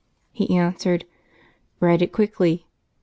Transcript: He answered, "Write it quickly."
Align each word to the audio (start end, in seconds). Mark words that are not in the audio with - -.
He 0.31 0.57
answered, 0.57 1.05
"Write 1.79 2.01
it 2.01 2.11
quickly." 2.11 2.65